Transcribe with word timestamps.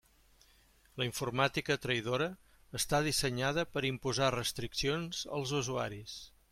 La 1.01 1.05
informàtica 1.07 1.77
traïdora 1.83 2.29
està 2.81 3.03
dissenyada 3.11 3.69
per 3.77 3.87
imposar 3.93 4.35
restriccions 4.41 5.25
als 5.39 5.59
usuaris. 5.63 6.23